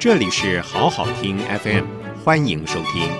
[0.00, 1.84] 这里是好好听 FM，
[2.24, 3.10] 欢迎收听。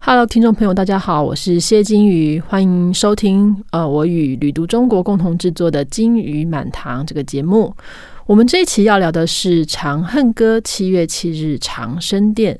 [0.00, 7.72] Hello，听众朋友，大家好，我是谢金鱼，欢迎收听呃，我与旅读中国共同制作的《金鱼满堂》这个节目。
[8.26, 12.58] 我们这一期要聊的是《长恨歌》，七月七日长生殿。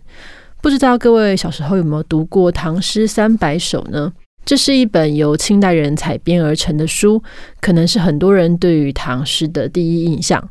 [0.61, 4.13] 不知道各位小时候有没有读过《唐诗三百首》呢？
[4.45, 7.23] 这是一本由清代人采编而成的书，
[7.61, 10.49] 可能是很多人对于唐诗的第一印象。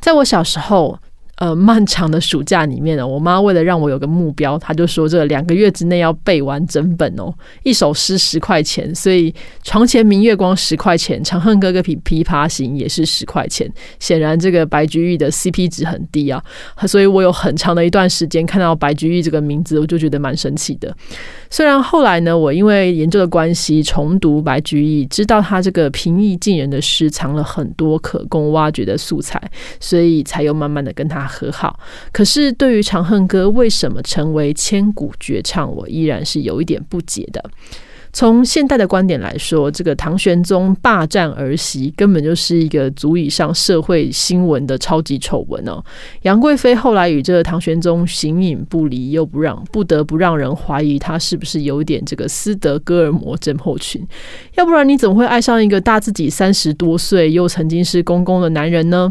[0.00, 0.98] 在我小时候，
[1.36, 7.34] 呃，漫长的暑假里面呢，我妈为了让我有个目标，她就说这两个月之内要背完整本哦。
[7.64, 13.68] 一首诗十块钱，所以床前明月光十块钱，长恨哥哥琵琵琶行也是十块钱。
[13.98, 16.40] 显然这个白居易的 CP 值很低啊，
[16.86, 20.94] 所以我有很长的一段时间看到白居易这个名字，我就觉得蛮神奇的。
[21.52, 29.38] 虽然后来呢，我因为研究的关系重读白居易，知道他这个平易近人的诗藏了很多可供挖掘的素材，
[29.78, 31.78] 所以才又慢慢的跟他和好。
[32.10, 37.44] 可是对于《长恨歌》为什么成为千古绝唱，我依然是有一点不解的。
[38.12, 45.82] 从现代的观点来说，这个唐玄宗霸占儿媳，根本就是一个足以上社会新闻的超级丑闻哦。
[46.22, 54.06] 杨贵妃后来与这个唐玄宗形影不离，又不让，不得不让人怀疑她是不是有点这个斯德哥尔摩症候群？
[54.56, 59.10] 要不然你怎么会爱上一个大自己三十多岁又曾经是公公的男人呢？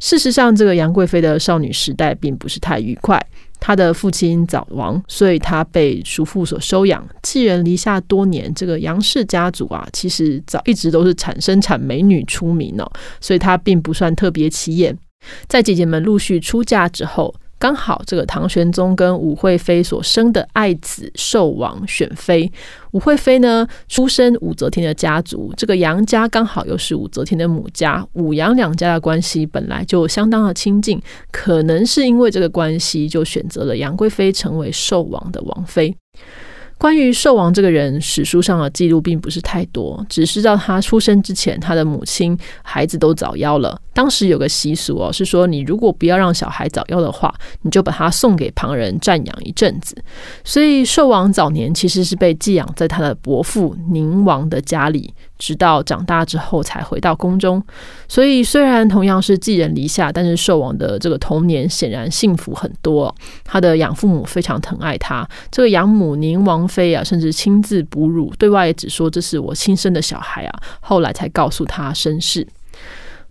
[0.00, 3.18] 事实上，这个杨贵妃的少女时代并不是太愉快。
[3.66, 8.52] 他的父亲早亡，所以他被叔父所收养，寄人篱下多年。
[8.52, 14.94] 这个杨氏家族啊，其实早一直都是产生产美女出名哦，所以他并不算特别起眼。
[15.48, 17.34] 在姐姐们陆续出嫁之后。
[17.64, 22.52] 刚好这个唐玄宗跟武惠妃所生的爱子寿王选妃，
[22.90, 31.00] 武惠妃呢出身武则天的家族，这个杨家刚好又是武则天的母家，武杨两家的关系本来就相当的亲近，
[31.32, 35.96] 可能是因为这个关系，就选择了杨贵妃成为寿王的王妃。
[36.76, 43.80] 关于寿王这个人，史书上的记录并不是太多，只知道他出生之前，他的母亲孩子都早夭了。
[43.94, 49.96] 当时有个习俗哦，是说你如果不要让小孩早夭的话，你就把他送给旁人暂养一阵子。
[50.42, 55.14] 所以寿王早年其实是被寄养在他的伯父宁王的家里。
[55.36, 57.62] 直到长大之后才回到宫中，
[58.08, 63.14] 所以虽然同样是寄人篱下，但是寿王的这个童年显然幸福很多。
[63.44, 72.46] 他的养父母非常疼爱他，这个养母宁王妃啊，甚至亲自哺乳，对外也只说这是我亲生的小孩啊，后来才告诉他身世。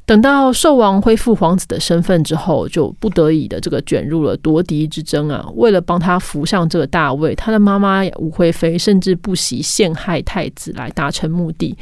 [0.06, 5.48] 等到寿王恢复皇子的身份之后，就不得已的这个卷入了夺嫡之争啊！
[5.56, 11.74] 为了帮他扶上这个大位，他的妈妈武惠妃甚至不惜陷害太子来达成目的。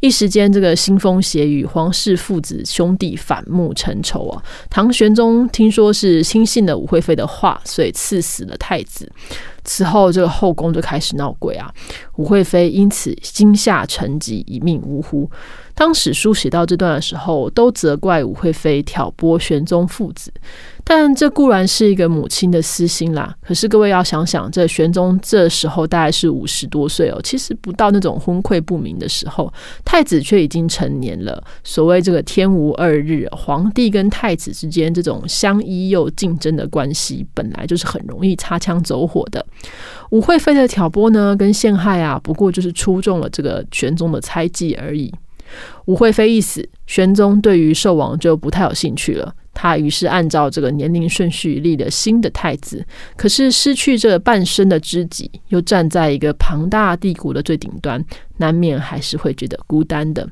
[0.00, 4.42] 一时间，这个腥风血雨，皇室父子兄弟反目成仇啊！
[4.68, 9.08] 唐玄宗听说是轻信了武惠妃的话，所以赐死了太子。
[9.62, 11.70] 此后，这个后宫就开始闹鬼啊！
[12.16, 15.30] 武惠妃因此惊吓成疾，一命呜呼。
[15.78, 20.32] 当史书写到这段的时候，都责怪武惠妃挑拨玄宗父子。
[20.82, 23.32] 但这固然是一个母亲的私心啦。
[23.40, 29.52] 可是各位要想想，这玄宗这时候大概是五十多岁哦，其实不到那种昏聩不明的时候，
[29.84, 31.40] 太子却已经成年了。
[31.62, 39.46] 所谓这个天无二日，皇帝跟太子之间这种相依又竞争的关系，本来就是很容易擦枪走火的。
[40.10, 45.14] 武惠妃的挑拨呢，跟陷害啊，不过就是出中了这个玄宗的猜忌而已。
[45.86, 49.34] 武惠妃一死，玄宗对于寿王就不太有兴趣了。
[49.54, 52.84] 他于是按照这个年龄顺序立了新的太子，
[53.16, 58.04] 可是失去这半生的知己，又站在一个庞大帝国的最顶端，
[58.36, 60.28] 难免还是会觉得孤单的。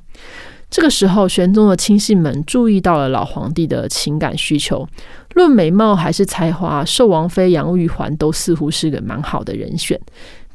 [0.70, 4.86] 这个时候，玄宗的亲信们注意到了老皇帝的情感需求，
[5.34, 10.00] 论美貌还是才华，寿王妃杨玉环都似乎是个蛮好的人选。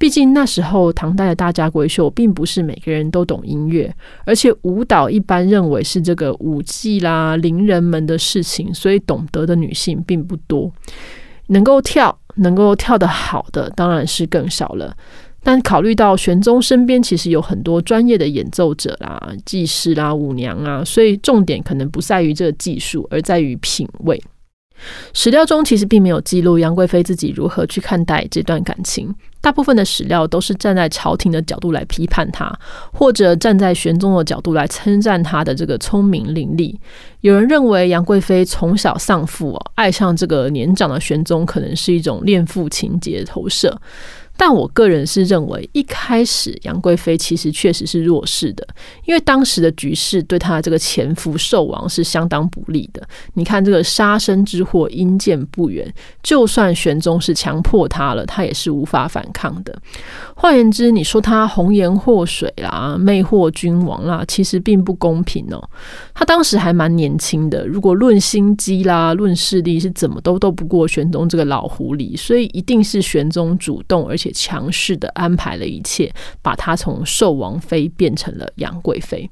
[0.01, 3.93] 毕竟那时候唐代的大家闺秀并不是每个人都懂音乐，
[4.25, 10.71] 而且舞蹈一般认为是这个舞技啦、伶人们的事情，所以懂得的女性并不多。
[11.49, 14.97] 能够跳、能够跳得好的当然是更少了。
[15.43, 24.19] 但考虑到玄宗身边其实有很多专业的演奏者啦、技师啦、舞娘啊，所以重点可能不在于这个技术，而在于品味。
[25.13, 29.13] 史料中其实并没有记录杨贵妃自己如何去看待这段感情。
[29.39, 32.53] 大部分的史料都是站在朝廷的角度来批判她，
[32.93, 36.75] 或者站在玄宗的角度来称赞她的这个聪明伶俐。
[37.21, 43.75] 有人认为杨贵妃从小丧父，爱上这个年长的玄宗，可能是一种恋父情节投射。
[44.43, 48.67] 但我个人是认为，一开始杨贵妃其实确实是弱势的，
[49.05, 53.07] 因为当时的局势对她这个前夫寿王是相当不利的。
[53.35, 55.93] 你看这个杀身之祸，因见不远，
[56.23, 59.79] 就算玄宗是强迫她了，她也是无法反抗的。
[60.33, 65.69] 换言之，你说她红颜祸水啦，魅惑君王啦，其实并不公平哦。
[66.15, 79.29] 她当时还蛮年轻的，如果论心机啦，论势力，是怎么都斗不过玄宗这个老狐狸，所以一定是玄宗主动而且强势的安排了一切，把她从寿王妃变成了杨贵妃。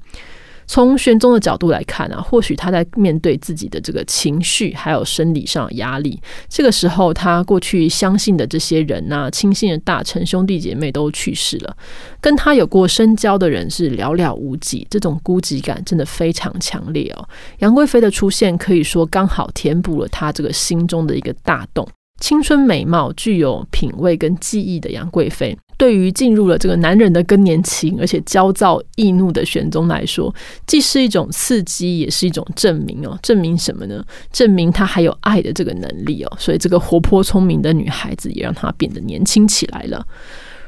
[0.66, 11.76] 从玄宗的角度来看啊，或许他在面对自己的这个情绪还有生理上的压力，这个时候他过去相信的这些人呐、亲信的大臣兄弟姐妹都去世了，
[12.20, 17.28] 跟他有过深交的人是寥寥无几，这种孤寂感真的非常强烈哦。
[17.58, 21.84] 杨贵妃的出现可以说刚好填补了他这个心中的一个大洞。
[22.20, 30.32] 青春美貌、具有品味跟技艺的杨贵妃，对于进入了这个男人的更年期，而且焦躁易怒的玄宗来说，
[30.66, 33.18] 既是一种刺激，也是一种证明哦。
[33.22, 34.04] 证明什么呢？
[34.30, 36.36] 证明她还有爱的这个能力哦。
[36.38, 40.06] 所以，这个活泼聪明的女孩子，也让她变得年轻起来了。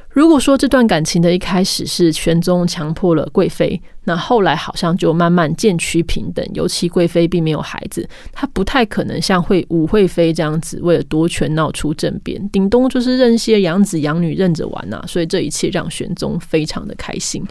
[0.09, 6.45] 如果说这段感情的一开始是玄宗强迫了贵妃，那后来好像就慢慢渐趋平等。
[6.55, 15.07] 尤其贵妃并没有孩子，她不太可能像会武惠妃这样子为了夺权闹出政变，顶多就是认些养子养女认着玩呐、啊。
[15.07, 17.45] 所以这一切让玄宗非常的开心。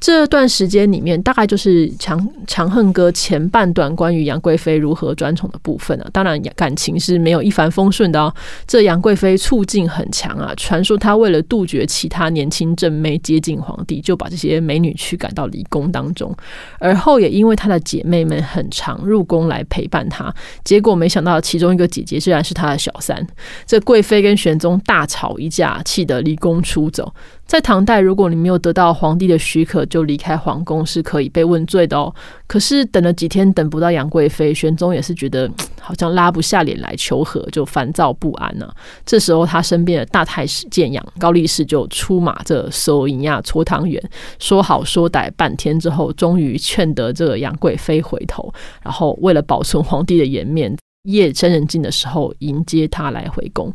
[0.00, 6.10] 这段时间里面，大概就是《长长恨歌》前半段关于杨贵妃如何专宠的部分啊。
[6.12, 8.34] 当然，感情是没有一帆风顺的哦。
[8.66, 16.34] 这杨贵妃处境很强啊，传说她为了杜绝其他年轻正妹接近皇帝，就把这些美女驱赶到离宫当中。
[16.78, 20.32] 而后也因为他的姐妹们很常入宫来陪伴他，
[20.62, 23.26] 结果没想到其中一个姐姐竟然是他的小三。
[23.66, 27.12] 这贵妃跟玄宗大吵一架，气得离宫出走。
[27.44, 32.14] 在唐代，如果你没有得到皇帝的许可就离开皇宫，是可以被问罪的哦。
[32.46, 38.74] 可是等了几天，等不到杨贵妃，玄宗也是觉得好像拉不下脸来求和，就烦躁不安呢、啊。
[39.04, 44.02] 这时候，他身边的大太史谏养高力士就出马这收银呀搓汤圆，
[44.38, 48.50] 说好说歹半天之后，终于劝得这个杨贵妃回头，
[48.82, 53.70] 然后为了保存皇帝的颜面，夜深人静的时候迎接他来回宫。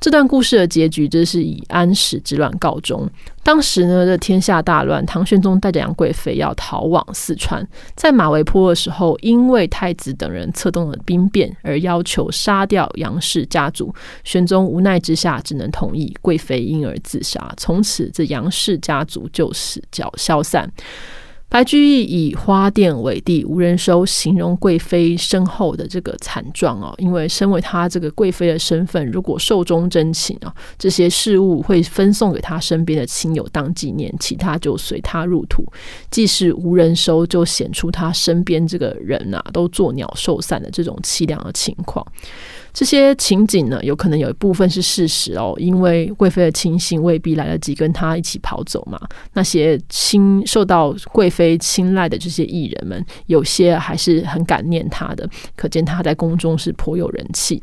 [0.00, 3.08] 这段故事的结局，就是以安史之乱告终。
[3.42, 13.94] 当时呢，这天下大乱，唐玄宗带着杨贵妃要逃往四川，在马嵬坡的时候，因为太子等人策动了兵变，而要求杀掉杨氏家族。
[14.24, 17.52] 玄宗无奈之下，只能同意，贵妃因而自杀。
[17.58, 20.70] 从此，这杨氏家族就此消消散。
[21.50, 35.64] 白居易以“花店为地无人收”形容贵妃身后的这个惨状哦，因为身为他这个贵妃的身份，如果寿终真寝啊，这些事物会分送给他身边的亲友当纪念，其他就随他入土。
[36.08, 42.06] 既是无人收，就显出他身边这个人啊，都作鸟兽散的这种凄凉的情况。
[42.72, 49.00] 这些情景呢，有可能有一部分是事实哦，因为贵妃的亲信未必来得及跟她一起跑走嘛。
[49.32, 57.62] 那些亲受到贵妃青睐的这些艺人们，有些还是很感念她的，可见她在宫中是颇有人气。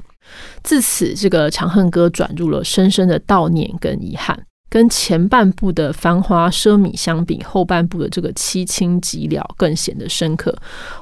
[0.61, 4.37] 自此，这个《长恨歌》转入了深深的悼念跟遗憾。
[4.69, 10.53] 跟前半部的繁华奢靡相比，后半部的这个凄清寂寥更显得深刻。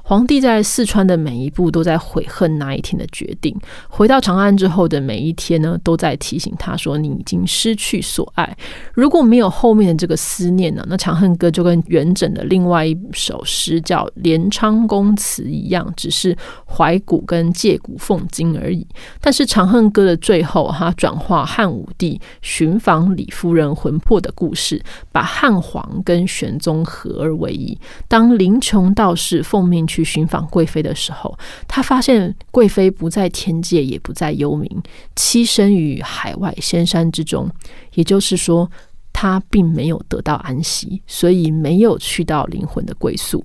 [0.03, 3.59] 皇帝在四川的每一步都在悔恨那一天的决定，
[3.89, 8.55] 回到长安之后的每一天呢，都在提醒他说：“你已经失去所爱。
[8.93, 16.37] 如果没有后面的这个思念呢，那《长恨歌》就跟元稹的另外一首诗叫《镰昌宫词》一样，只是
[16.67, 18.85] 怀古跟借古讽今而已。
[19.19, 27.75] 但是《长恨歌》的最后，他转化汉武帝寻访李夫人魂魄的故事，把汉皇跟玄宗合而为一。
[28.07, 31.35] 当林琼道士奉命去寻访贵妃的时候，
[31.67, 34.69] 他发现贵妃不在天界，也不在幽冥，
[35.15, 37.49] 栖身于海外仙山之中。
[37.93, 38.69] 也就是说，
[39.13, 43.43] 他并没有得到安息，所以没有去到灵魂的归宿。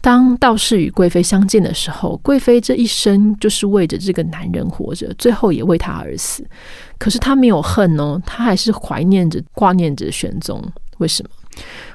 [0.00, 6.44] 当道士与贵妃相见的时候，贵妃这一生就是为着这个男人活着，最后也为他而死。
[6.98, 10.62] 可是他没有恨哦，他还是怀念着、挂念着玄宗。
[10.98, 11.30] 为什么？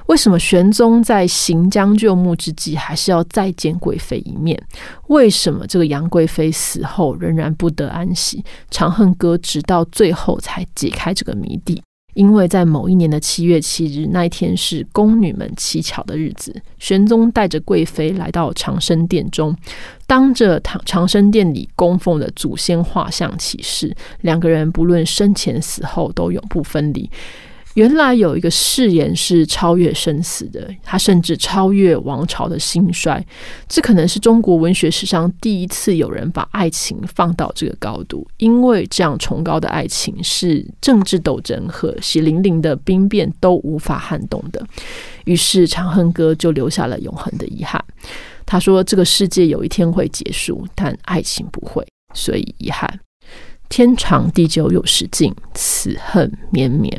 [0.06, 4.60] 为什么玄宗在行将就木之际，还是要再见贵妃一面？
[5.08, 8.38] 为什么这个杨贵妃死后仍然不得安息？
[8.70, 11.82] 《长恨歌》直到最后才解开这个谜底。
[12.16, 19.54] 因为在某一年的七月七日那一天是宫女们乞巧的日子，玄宗带着贵妃来到长生殿中，
[20.06, 27.10] 当着长长生殿里供奉的祖先画像起誓，两个人不论生前死后都永不分离。
[27.76, 33.22] 原来有一个誓言是超越生死的，它甚至超越王朝的兴衰。
[33.68, 44.66] 这可能是中国文学史上第一次有人把爱情放到这个高度，因为这样崇高的爱情是政治斗争和血淋淋的兵变都无法撼动的。
[45.26, 47.84] 于是《长恨歌》就留下了永恒的遗憾。
[48.46, 53.00] 他说：“这个世界有一天会结束，但爱情不会，所以遗憾。
[53.68, 56.98] 天长地久有时尽，此恨绵绵。”